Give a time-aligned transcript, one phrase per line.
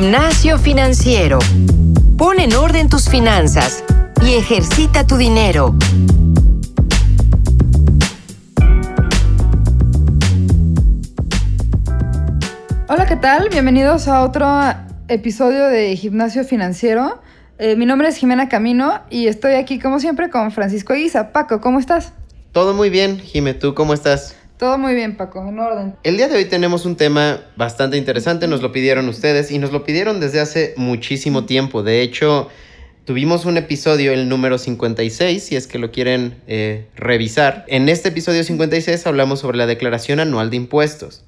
[0.00, 1.40] Gimnasio Financiero.
[2.16, 3.82] Pon en orden tus finanzas
[4.22, 5.74] y ejercita tu dinero.
[12.88, 13.48] Hola, ¿qué tal?
[13.48, 14.46] Bienvenidos a otro
[15.08, 17.20] episodio de Gimnasio Financiero.
[17.58, 21.32] Eh, mi nombre es Jimena Camino y estoy aquí como siempre con Francisco Eguiza.
[21.32, 22.12] Paco, ¿cómo estás?
[22.52, 24.37] Todo muy bien, Jime, ¿tú cómo estás?
[24.58, 25.94] Todo muy bien, Paco, en orden.
[26.02, 29.70] El día de hoy tenemos un tema bastante interesante, nos lo pidieron ustedes y nos
[29.70, 31.84] lo pidieron desde hace muchísimo tiempo.
[31.84, 32.48] De hecho,
[33.04, 37.66] tuvimos un episodio, el número 56, si es que lo quieren eh, revisar.
[37.68, 41.22] En este episodio 56 hablamos sobre la declaración anual de impuestos.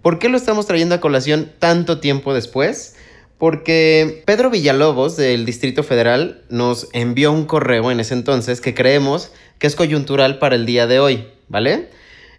[0.00, 2.94] ¿Por qué lo estamos trayendo a colación tanto tiempo después?
[3.36, 9.32] Porque Pedro Villalobos del Distrito Federal nos envió un correo en ese entonces que creemos
[9.58, 11.88] que es coyuntural para el día de hoy, ¿vale?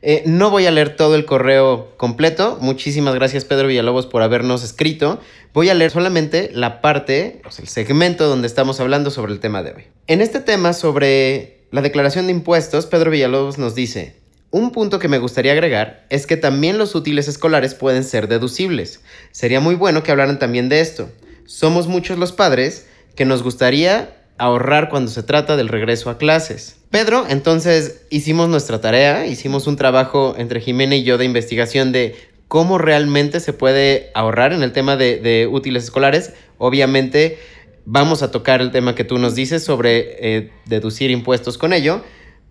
[0.04, 2.58] Eh, no voy a leer todo el correo completo.
[2.60, 5.20] Muchísimas gracias Pedro Villalobos por habernos escrito.
[5.54, 9.74] Voy a leer solamente la parte, el segmento donde estamos hablando sobre el tema de
[9.74, 9.84] hoy.
[10.08, 14.16] En este tema sobre la declaración de impuestos, Pedro Villalobos nos dice,
[14.50, 19.02] un punto que me gustaría agregar es que también los útiles escolares pueden ser deducibles.
[19.32, 21.10] Sería muy bueno que hablaran también de esto.
[21.46, 26.81] Somos muchos los padres que nos gustaría ahorrar cuando se trata del regreso a clases.
[26.92, 32.16] Pedro, entonces hicimos nuestra tarea, hicimos un trabajo entre Jimena y yo de investigación de
[32.50, 36.34] cómo realmente se puede ahorrar en el tema de, útiles escolares.
[36.58, 37.40] Obviamente
[37.86, 42.04] vamos a tocar el tema que tú nos dices sobre eh, deducir impuestos con ello,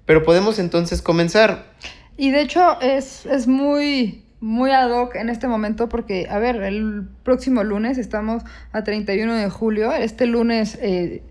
[0.07, 1.75] pero podemos entonces comenzar.
[2.17, 6.57] Y de hecho es, es muy, muy ad hoc en este momento porque, a ver,
[6.63, 10.79] el próximo lunes estamos a 31 de julio, este lunes...
[10.81, 11.25] Eh,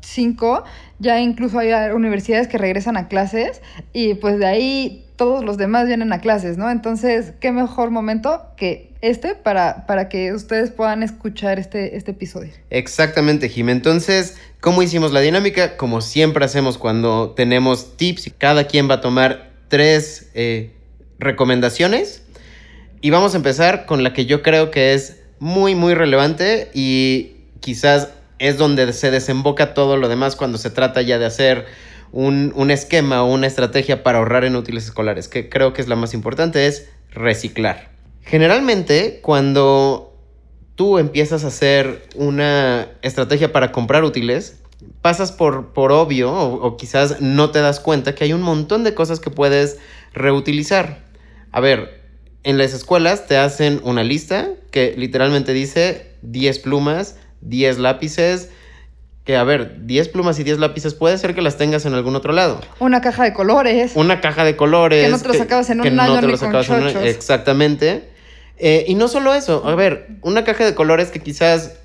[0.00, 0.64] 5,
[0.98, 3.62] ya incluso hay universidades que regresan a clases
[3.92, 6.70] y pues de ahí todos los demás vienen a clases, ¿no?
[6.70, 12.52] Entonces, qué mejor momento que este para, para que ustedes puedan escuchar este, este episodio.
[12.70, 13.68] Exactamente, Jim.
[13.68, 15.76] Entonces, ¿cómo hicimos la dinámica?
[15.76, 20.72] Como siempre hacemos cuando tenemos tips cada quien va a tomar tres eh,
[21.18, 22.22] recomendaciones.
[23.02, 27.36] Y vamos a empezar con la que yo creo que es muy, muy relevante y
[27.60, 28.08] quizás
[28.40, 31.66] es donde se desemboca todo lo demás cuando se trata ya de hacer
[32.10, 35.94] un, esquema o una estrategia para ahorrar en útiles escolares, que creo que es la
[35.94, 37.90] más importante, es reciclar.
[38.22, 40.16] Generalmente, cuando
[40.74, 44.60] tú empiezas a hacer una estrategia para comprar útiles,
[45.02, 48.84] pasas por, por obvio o, o, quizás no te das cuenta que hay un montón
[48.84, 49.78] de cosas que puedes
[50.14, 51.04] reutilizar.
[51.52, 52.00] A ver,
[52.42, 58.50] en las escuelas te hacen una lista que literalmente dice 10 plumas, 10 lápices.
[59.24, 62.16] Que a ver, 10 plumas y 10 lápices puede ser que las tengas en algún
[62.16, 62.60] otro lado.
[62.78, 63.92] Una caja de colores.
[63.94, 65.04] Una caja de colores.
[65.04, 65.96] Que no te lo sacabas en un
[66.38, 68.08] con Exactamente.
[68.62, 71.78] Eh, y no solo eso, a ver, una caja de colores que quizás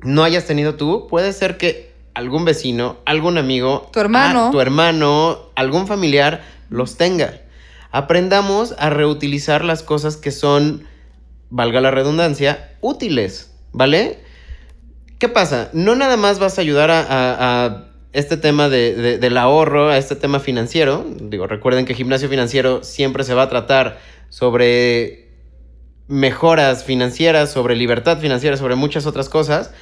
[0.00, 4.60] no hayas tenido tú, puede ser que algún vecino, algún amigo, tu hermano, ah, tu
[4.60, 7.42] hermano, algún familiar los tenga.
[7.90, 10.86] Aprendamos a reutilizar las cosas que son,
[11.50, 14.18] valga la redundancia, útiles, ¿vale?
[15.18, 15.70] ¿Qué pasa?
[15.72, 21.06] No nada más vas a ayudar a, este tema del ahorro, a este tema financiero.
[21.20, 25.30] Digo, recuerden que gimnasio financiero siempre se va a tratar sobre
[26.08, 29.72] mejoras financieras, sobre libertad financiera, sobre muchas otras cosas,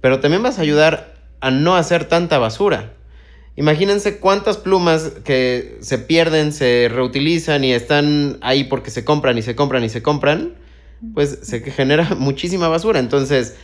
[0.00, 2.92] pero también vas a ayudar a no hacer tanta basura.
[3.56, 9.42] Imagínense cuántas plumas que se pierden, se reutilizan y están ahí porque se compran y
[9.42, 10.54] se compran y se compran,
[11.14, 13.00] pues se genera muchísima basura.
[13.00, 13.56] Entonces,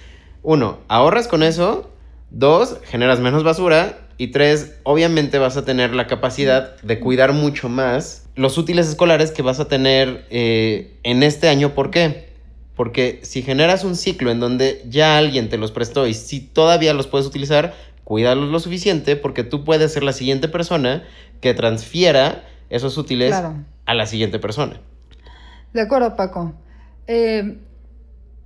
[0.43, 1.91] uno, ahorras con eso.
[2.31, 3.99] Dos, generas menos basura.
[4.17, 9.31] Y tres, obviamente vas a tener la capacidad de cuidar mucho más los útiles escolares
[9.31, 11.75] que vas a tener eh, en este año.
[11.75, 12.29] ¿Por qué?
[12.75, 16.95] Porque si generas un ciclo en donde ya alguien te los prestó y si todavía
[16.95, 17.75] los puedes utilizar,
[18.05, 21.05] cuídalos lo suficiente porque tú puedes ser la siguiente persona
[21.41, 23.35] que transfiera esos útiles
[23.85, 24.81] a la siguiente persona.
[25.73, 26.55] De acuerdo, Paco.
[27.07, 27.59] Eh,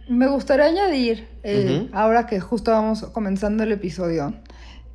[0.08, 4.34] me gustaría añadir, eh, ahora que justo vamos comenzando el episodio,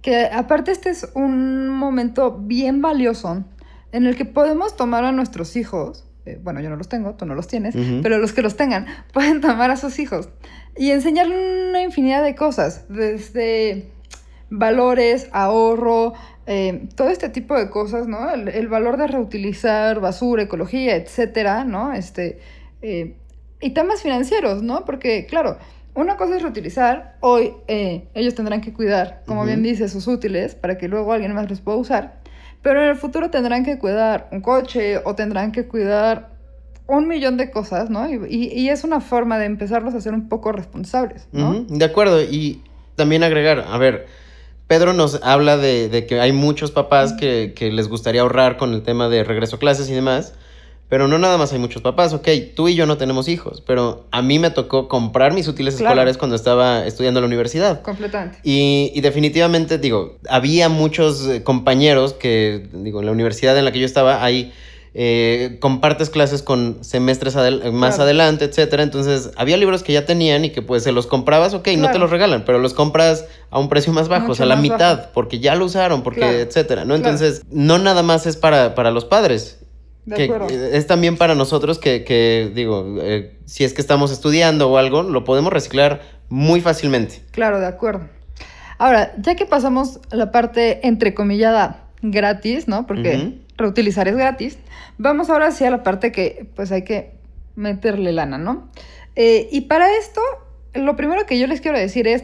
[0.01, 3.43] que aparte este es un momento bien valioso
[3.91, 7.25] en el que podemos tomar a nuestros hijos, eh, bueno, yo no los tengo, tú
[7.25, 10.29] no los tienes, pero los que los tengan pueden tomar a sus hijos
[10.75, 13.89] y enseñarle una infinidad de cosas, desde
[14.49, 16.13] valores, ahorro,
[16.45, 18.29] eh, todo este tipo de cosas, ¿no?
[18.29, 21.93] El, valor de reutilizar basura, ecología, etcétera, ¿no?
[21.93, 22.39] Este,
[23.61, 24.85] y temas financieros, ¿no?
[24.85, 25.57] Porque, claro,
[25.95, 30.53] una cosa es reutilizar, hoy eh, ellos tendrán que cuidar, como bien dice, sus útiles
[30.53, 32.21] para que luego alguien más los pueda usar,
[32.61, 36.29] pero en el futuro tendrán que cuidar un coche o tendrán que cuidar
[36.85, 38.07] un millón de cosas, ¿no?
[38.09, 41.65] Y, es una forma de empezarlos a ser un poco responsables, ¿no?
[41.67, 42.61] De acuerdo, y
[42.95, 44.05] también agregar, a ver,
[44.67, 48.83] Pedro nos habla de, que hay muchos papás que, que, les gustaría ahorrar con el
[48.83, 50.35] tema de regreso a clases y demás,
[50.89, 54.05] pero no nada más hay muchos papás, ok, tú y yo no tenemos hijos, pero
[54.11, 57.81] a mí me tocó comprar mis útiles escolares cuando estaba estudiando en la universidad.
[57.81, 58.39] Completamente.
[58.43, 63.71] Y, y, definitivamente, digo, había muchos eh, compañeros que, digo, en la universidad en la
[63.71, 64.53] que yo estaba, hay
[64.99, 67.35] eh, compartes clases con semestres
[67.71, 68.81] más adelante, etcétera.
[68.81, 71.99] Entonces, había libros que ya tenían y que pues se los comprabas, ok, no te
[71.99, 75.37] los regalan, pero los compras a un precio más bajo, o sea, la mitad, porque
[75.37, 76.95] ya lo usaron, porque, etcétera, ¿no?
[76.95, 79.56] Entonces, no nada más es para, para los padres.
[80.15, 85.03] Que es también para nosotros que, digo, eh, si es que estamos estudiando o algo,
[85.03, 87.21] lo podemos reciclar muy fácilmente.
[87.31, 88.07] Claro, de acuerdo.
[88.77, 92.85] Ahora, ya que pasamos la parte entrecomillada gratis, ¿no?
[92.85, 94.57] Porque reutilizar es gratis.
[94.97, 97.15] Vamos ahora hacia la parte que pues hay que
[97.55, 98.69] meterle lana, ¿no?
[99.15, 100.21] Eh, y para esto,
[100.73, 102.23] lo primero que yo les quiero decir es,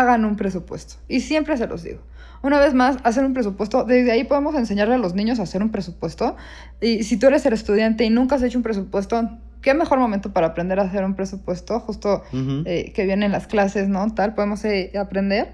[0.00, 0.96] hagan un presupuesto.
[1.08, 2.00] Y siempre se los digo.
[2.42, 5.62] Una vez más, hacer un presupuesto, desde ahí podemos enseñarle a los niños a hacer
[5.62, 6.36] un presupuesto.
[6.80, 9.28] Y si tú eres el estudiante y nunca has hecho un presupuesto,
[9.60, 12.22] qué mejor momento para aprender a hacer un presupuesto, justo
[12.64, 14.14] eh, que vienen las clases, ¿no?
[14.14, 15.52] Tal, podemos eh, aprender.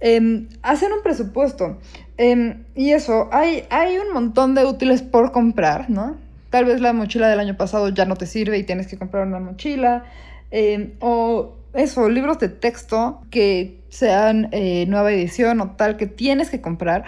[0.00, 1.78] Em, hacer un presupuesto.
[2.18, 6.16] Em, y eso, hay, hay un montón de útiles por comprar, ¿no?
[6.50, 9.26] Tal vez la mochila del año pasado ya no te sirve y tienes que comprar
[9.26, 10.04] una mochila.
[10.50, 16.50] Em, o eso, libros de texto que sean eh, nueva edición o tal que tienes
[16.50, 17.04] que comprar,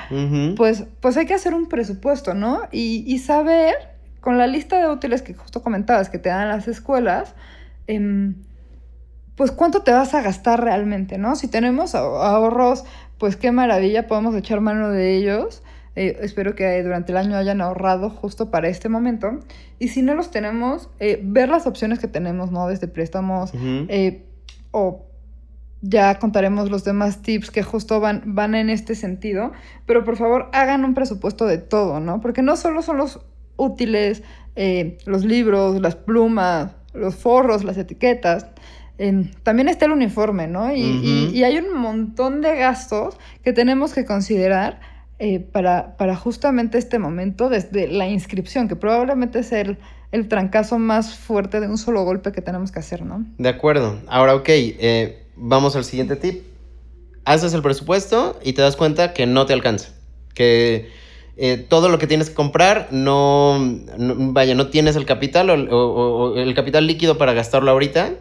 [0.56, 2.62] pues, pues hay que hacer un presupuesto, ¿no?
[2.72, 3.74] Y, y, saber,
[4.20, 7.34] con la lista de útiles que justo comentabas que te dan las escuelas,
[9.40, 11.34] pues cuánto te vas a gastar realmente, ¿no?
[11.34, 12.84] Si tenemos ahorros,
[13.16, 15.62] pues qué maravilla, podemos echar mano de ellos.
[15.96, 19.40] Eh, espero que durante el año hayan ahorrado justo para este momento.
[19.78, 22.68] Y si no los tenemos, eh, ver las opciones que tenemos, ¿no?
[22.68, 24.24] Desde préstamos eh,
[24.70, 25.06] o
[25.82, 29.52] ya contaremos los demás tips que justo van, van en este sentido.
[29.86, 32.20] Pero por favor, hagan un presupuesto de todo, ¿no?
[32.20, 33.20] Porque no solo son los
[33.56, 34.22] útiles,
[35.06, 38.46] los libros, las plumas, los forros, las etiquetas
[39.42, 40.74] también está el uniforme, ¿no?
[40.74, 44.80] Y, hay un montón de gastos que tenemos que considerar
[45.18, 49.78] eh, para, para, justamente este momento, desde la inscripción, que probablemente es el,
[50.12, 53.24] el, trancazo más fuerte de un solo golpe que tenemos que hacer, ¿no?
[53.38, 53.98] De acuerdo.
[54.06, 56.42] Ahora, ok, eh, vamos al siguiente tip.
[57.24, 59.90] Haces el presupuesto y te das cuenta que no te alcanza.
[60.34, 60.88] Que
[61.36, 63.58] eh, todo lo que tienes que comprar no,
[63.98, 68.14] vaya, no tienes el capital o el capital líquido para gastarlo ahorita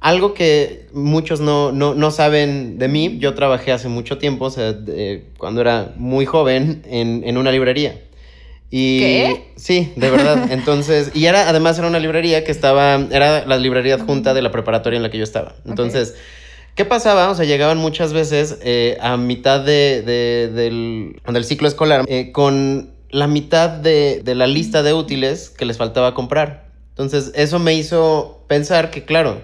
[0.00, 4.74] algo que muchos no, saben de mí, yo trabajé hace mucho tiempo, o sea,
[5.36, 8.00] cuando era muy joven, en, una librería.
[8.70, 9.44] Y ¿Qué?
[9.56, 10.46] Sí, de verdad.
[10.52, 14.50] Entonces, y era, además era una librería que estaba, era la librería adjunta de la
[14.52, 15.56] preparatoria en la que yo estaba.
[15.66, 16.14] Entonces,
[16.74, 17.30] ¿qué pasaba?
[17.30, 23.26] O sea, llegaban muchas veces eh, a mitad de, del, ciclo escolar eh, con la
[23.26, 26.70] mitad de, de la lista de útiles que les faltaba comprar.
[26.90, 29.40] Entonces, eso me hizo pensar que, claro,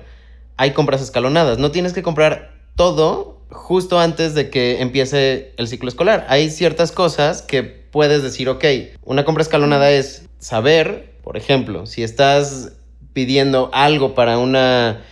[0.56, 1.58] hay compras escalonadas.
[1.58, 6.26] No tienes que comprar todo justo antes de que empiece el ciclo escolar.
[6.28, 8.64] Hay ciertas cosas que puedes decir, ok,
[9.04, 12.72] una compra escalonada es saber, por ejemplo, si estás
[13.12, 15.02] pidiendo algo para una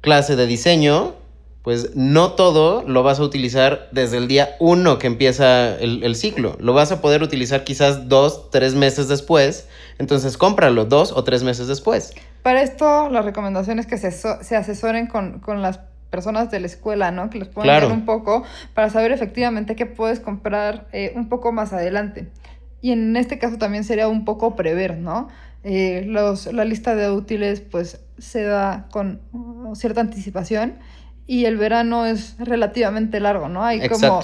[0.00, 1.14] clase de diseño,
[1.62, 6.56] pues no todo lo vas a utilizar desde el día uno que empieza el, ciclo.
[6.58, 9.68] Lo vas a poder utilizar quizás dos, tres meses después.
[9.98, 12.14] Entonces cómpralo dos o tres meses después.
[12.42, 17.10] Para esto, la recomendación es que se, se asesoren con, las personas de la escuela,
[17.10, 17.28] ¿no?
[17.28, 18.42] Que les puedan dar un poco
[18.74, 22.28] para saber efectivamente qué puedes comprar eh, un poco más adelante.
[22.80, 25.28] Y en este caso también sería un poco prever, ¿no?
[25.62, 29.20] Eh, los, la lista de útiles pues se da con
[29.74, 30.78] cierta anticipación
[31.30, 33.64] y el verano es relativamente largo, ¿no?
[33.64, 34.20] Hay como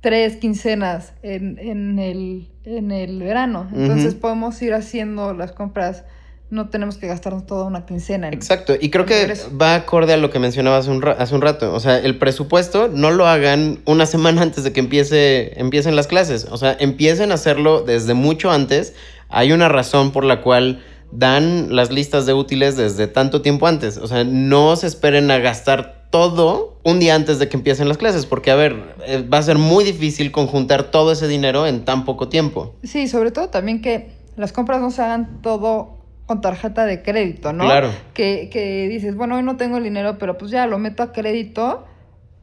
[0.00, 3.68] tres quincenas en, en, el, en el verano.
[3.72, 6.02] Entonces podemos ir haciendo las compras.
[6.50, 8.30] No tenemos que gastarnos toda una quincena.
[8.30, 8.74] Exacto.
[8.80, 11.72] Y creo que va acorde a lo que mencionaba hace un, hace un rato.
[11.72, 16.08] O sea, el presupuesto no lo hagan una semana antes de que empiece, empiecen las
[16.08, 16.48] clases.
[16.50, 18.94] O sea, empiecen a hacerlo desde mucho antes.
[19.28, 23.96] Hay una razón por la cual dan las listas de útiles desde tanto tiempo antes.
[23.96, 27.98] O sea, no se esperen a gastar todo un día antes de que empiecen las
[27.98, 31.84] clases, porque a ver, eh, va a ser muy difícil conjuntar todo ese dinero en
[31.84, 32.74] tan poco tiempo.
[32.82, 35.96] Sí, sobre todo también que las compras no se hagan todo
[36.26, 37.64] con tarjeta de crédito, ¿no?
[37.64, 37.90] Claro.
[38.14, 41.12] Que, que dices, bueno, hoy no tengo el dinero, pero pues ya lo meto a
[41.12, 41.86] crédito.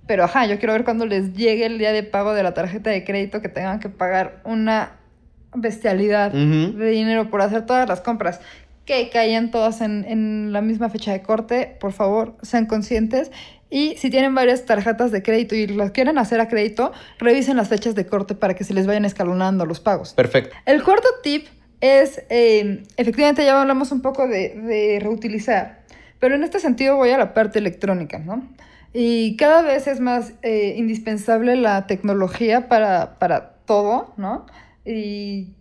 [0.07, 2.89] Pero ajá, yo quiero ver cuando les llegue el día de pago de la tarjeta
[2.89, 4.97] de crédito que tengan que pagar una
[5.55, 8.41] bestialidad de dinero por hacer todas las compras
[8.85, 11.77] que caían todas en, en la misma fecha de corte.
[11.79, 13.31] Por favor, sean conscientes.
[13.69, 17.69] Y si tienen varias tarjetas de crédito y las quieren hacer a crédito, revisen las
[17.69, 20.13] fechas de corte para que se les vayan escalonando los pagos.
[20.13, 20.55] Perfecto.
[20.65, 21.47] El cuarto tip
[21.81, 25.81] es, eh, efectivamente ya hablamos un poco de, de, reutilizar,
[26.19, 28.47] pero en este sentido voy a la parte electrónica, ¿no?
[28.93, 34.45] Y cada vez es más eh, indispensable la tecnología para, para todo, ¿no?
[34.85, 35.55] Y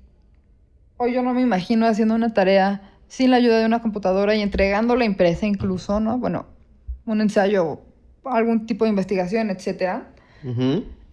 [0.98, 4.40] hoy yo no me imagino haciendo una tarea sin la ayuda de una computadora y
[4.40, 6.16] entregándola impresa incluso, ¿no?
[6.16, 6.46] Bueno,
[7.04, 7.82] un ensayo
[8.24, 10.04] algún tipo de investigación, etc.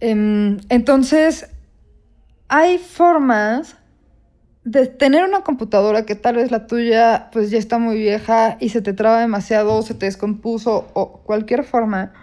[0.00, 1.50] entonces,
[2.48, 3.76] hay formas
[4.64, 8.70] de tener una computadora que tal vez la tuya pues ya está muy vieja y
[8.70, 12.14] se te traba demasiado o se te descompuso o cualquier forma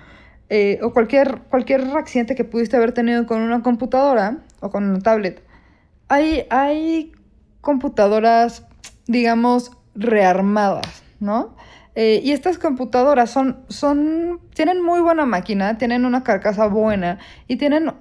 [0.49, 5.01] eh, o cualquier, cualquier accidente que pudiste haber tenido con una computadora o con una
[5.01, 5.43] tablet.
[6.07, 7.11] Hay, hay
[7.61, 8.66] computadoras,
[9.07, 11.55] digamos, rearmadas, ¿no?
[11.95, 17.55] Eh, y estas computadoras son, son, tienen muy buena máquina, tienen una carcasa buena y
[17.55, 17.91] tienen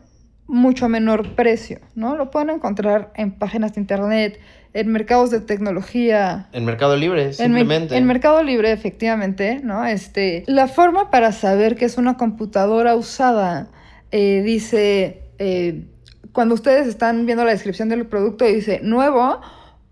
[0.47, 2.15] mucho menor precio, ¿no?
[2.15, 4.39] Lo pueden encontrar en páginas de internet,
[4.75, 6.49] en mercados de tecnología.
[6.53, 7.97] En Mercado Libre, simplemente.
[7.97, 9.87] En, Mercado Libre, efectivamente, ¿no?
[9.87, 13.71] Este, la forma para saber que es una computadora usada
[14.11, 15.87] eh, dice, eh,
[16.33, 19.41] cuando ustedes están viendo la descripción del producto, dice nuevo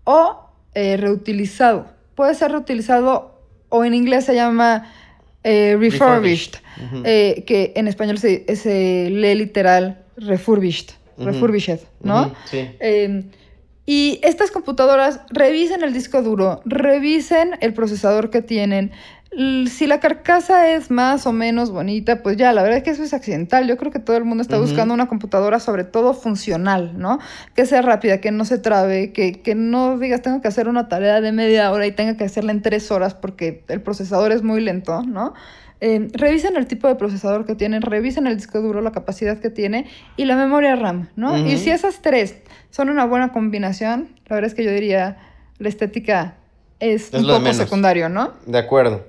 [0.03, 0.44] o
[0.75, 1.87] reutilizado.
[2.15, 3.39] Puede ser reutilizado
[3.69, 4.91] o en inglés se llama
[5.43, 6.55] eh, refurbished,
[7.03, 8.45] eh, que en español se,
[9.11, 12.33] lee literal refurbished, refurbished, ¿no?
[12.45, 12.67] sí.
[12.79, 13.25] Em,
[13.85, 18.91] y estas computadoras revisen el disco duro, revisen el procesador que tienen,
[19.67, 23.03] si la carcasa es más o menos bonita, pues ya, la verdad es que eso
[23.03, 23.67] es accidental.
[23.67, 27.19] Yo creo que todo el mundo está buscando una computadora sobre todo funcional, ¿no?
[27.53, 30.87] Que sea rápida, que no se trabe, que, que, no digas tengo que hacer una
[30.87, 34.41] tarea de media hora y tenga que hacerla en tres horas porque el procesador es
[34.41, 35.33] muy lento, ¿no?
[35.81, 39.49] Eh, revisen el tipo de procesador que tienen, revisen el disco duro, la capacidad que
[39.49, 41.37] tiene y la memoria RAM, ¿no?
[41.37, 42.37] Y si esas tres
[42.69, 45.17] son una buena combinación, la verdad es que yo diría
[45.57, 46.35] la estética
[46.79, 48.31] es, es un poco secundario, ¿no?
[48.45, 49.05] De acuerdo.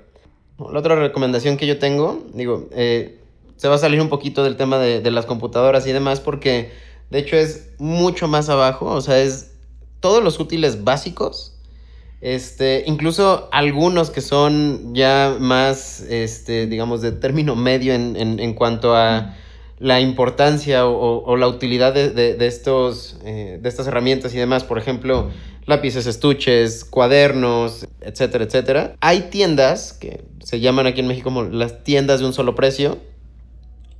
[0.59, 3.19] La otra recomendación que yo tengo, digo, eh,
[3.57, 6.71] se va a salir un poquito del tema de, las computadoras y demás porque
[7.11, 9.51] de hecho es mucho más abajo, o sea, es
[9.99, 11.55] todos los útiles básicos,
[12.21, 19.35] este, incluso algunos que son ya más, este, digamos, de término medio en, cuanto a
[19.79, 24.63] la importancia o, la utilidad de, estos, eh, de estas herramientas y demás.
[24.63, 25.29] Por ejemplo,
[25.67, 28.95] lápices, estuches, cuadernos, etcétera, etcétera.
[29.01, 32.97] Hay tiendas que se llaman aquí en México como las tiendas de un solo precio.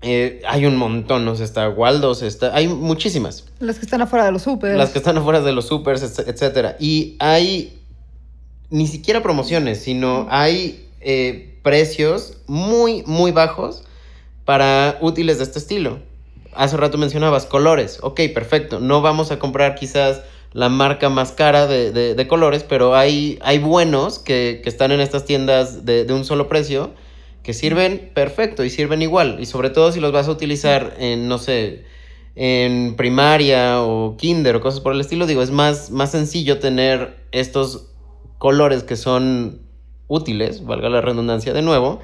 [0.02, 1.34] Eh, hay un montón, ¿no?
[1.34, 3.46] está Waldos, está, hay muchísimas.
[3.60, 4.78] Las que están afuera de los supers.
[4.78, 6.78] Las que están afuera de los supers, etcétera.
[6.80, 7.82] Y hay
[8.70, 13.84] ni siquiera promociones, sino hay eh, precios muy, muy bajos
[14.46, 16.00] para útiles de este estilo.
[16.54, 18.00] Hace rato mencionabas colores.
[18.02, 18.80] Ok, perfecto.
[18.80, 20.22] No vamos a comprar quizás
[20.54, 25.86] la marca más cara de, colores, pero hay, hay buenos que, están en estas tiendas
[25.86, 26.92] de, un solo precio
[27.44, 29.38] que sirven perfecto y sirven igual.
[29.40, 31.86] Y sobre todo si los vas a utilizar en, no sé,
[32.36, 37.18] en primaria o kinder o cosas por el estilo, digo, es más, más sencillo tener
[37.32, 37.88] estos
[38.38, 39.62] colores que son
[40.08, 42.00] útiles, valga la redundancia de nuevo,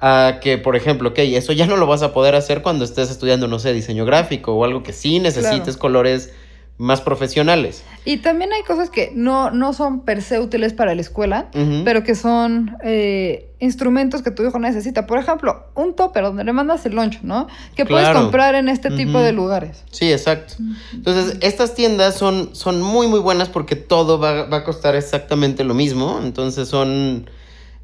[0.00, 3.10] a que, por ejemplo, ok, eso ya no lo vas a poder hacer cuando estés
[3.10, 6.32] estudiando, no sé, diseño gráfico o algo que sí necesites colores
[6.76, 7.84] más profesionales.
[8.04, 11.48] Y también hay cosas que no, no son per se útiles para la escuela,
[11.84, 15.06] pero que son eh, instrumentos que tu hijo necesita.
[15.06, 17.46] Por ejemplo, un topper donde le mandas el lunch, ¿no?
[17.76, 19.84] Que puedes comprar en este tipo de lugares.
[19.92, 20.54] Sí, exacto.
[20.92, 25.62] Entonces, estas tiendas son, son muy, muy buenas porque todo va, va a costar exactamente
[25.62, 26.20] lo mismo.
[26.22, 27.30] Entonces, son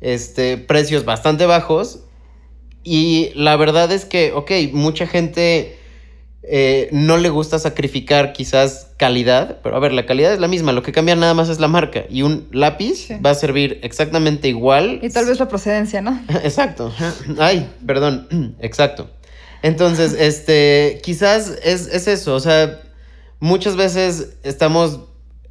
[0.01, 2.01] este, precios bastante bajos.
[2.83, 5.80] Y la verdad es que, ok, mucha gente
[6.43, 10.73] eh, no le gusta sacrificar quizás calidad, pero a ver, la calidad es la misma,
[10.73, 14.49] lo que cambia nada más es la marca y un lápiz va a servir exactamente
[14.49, 15.01] igual.
[15.03, 16.19] Y tal vez la procedencia, ¿no?
[16.43, 16.93] Exacto.
[17.39, 19.11] Ay, perdón, exacto.
[19.63, 22.81] Entonces, este, quizás es, es eso, o sea,
[23.39, 25.01] muchas veces estamos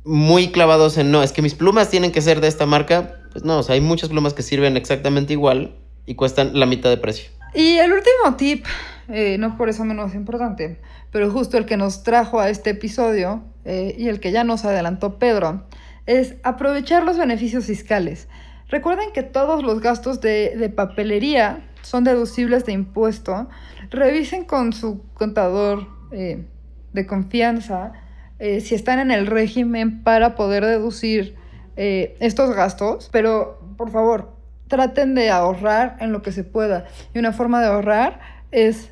[0.04, 3.44] muy clavados en, no, es que mis plumas tienen que ser de esta marca, pues
[3.44, 5.76] no, o sea, hay muchas plumas que sirven exactamente igual
[6.08, 7.30] y cuestan la mitad de precio.
[7.54, 8.66] Y el último tip
[9.12, 10.80] eh, no por eso menos importante,
[11.12, 14.66] pero justo el que nos trajo a este episodio eh, y el que ya nos
[14.66, 15.64] adelantó Pedro,
[16.06, 18.28] es aprovechar los beneficios fiscales.
[18.68, 23.50] Recuerden que todos los gastos de, papelería son deducibles de impuesto.
[23.90, 26.46] Revisen con su contador eh,
[26.94, 27.94] de confianza
[28.40, 31.36] si están en el régimen para poder deducir
[31.76, 34.39] estos gastos, pero por favor,
[34.70, 36.86] traten de ahorrar en lo que se pueda.
[37.14, 38.22] Y una forma de ahorrar
[38.52, 38.92] es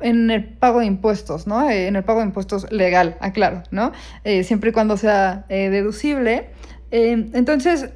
[0.00, 1.68] en el pago de impuestos, ¿no?
[1.68, 3.90] Eh, en el pago de impuestos legal, aclaro, ¿no?
[4.22, 6.50] Eh, siempre y cuando sea deducible.
[6.92, 7.90] entonces,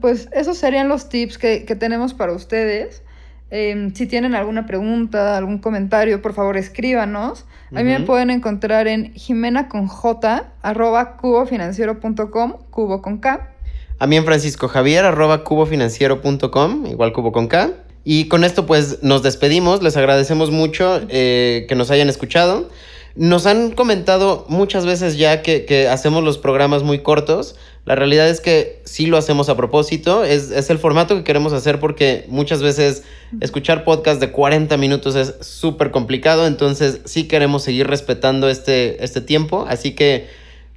[0.00, 3.02] pues esos serían los tips que, que tenemos para ustedes.
[3.50, 7.46] Em, si tienen alguna pregunta, algún comentario, por favor escríbanos.
[7.74, 13.50] A mí me pueden encontrar en jimena con j arroba cubofinanciero.com, cubo con K.
[13.98, 17.72] A mí en Francisco Javier arroba cubofinanciero.com, igual cubo con K.
[18.04, 22.70] Y con esto pues nos despedimos, les agradecemos mucho eh, que nos hayan escuchado.
[23.16, 27.56] Nos han comentado muchas veces ya que, hacemos los programas muy cortos.
[27.84, 30.22] La realidad es que sí lo hacemos a propósito.
[30.22, 33.02] Es, es el formato que queremos hacer porque muchas veces
[33.40, 36.46] escuchar podcast de 40 minutos es súper complicado.
[36.46, 39.66] Entonces sí queremos seguir respetando este, este tiempo.
[39.68, 40.28] Así que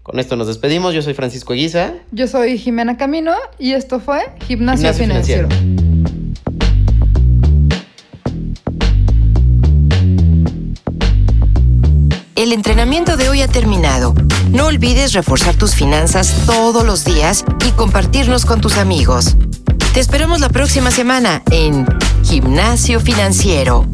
[0.03, 0.93] con esto nos despedimos.
[0.93, 1.93] Yo soy Francisco Eguiza.
[2.11, 5.47] Yo soy Jimena Camino y esto fue Gimnasio, Financiero.
[12.35, 14.15] El entrenamiento de hoy ha terminado.
[14.49, 19.35] No olvides reforzar tus finanzas todos los días y compartirnos con tus amigos.
[19.93, 21.85] Te esperamos la próxima semana en
[22.23, 23.85] Gimnasio Financiero.